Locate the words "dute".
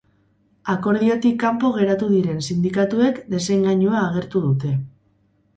4.49-4.73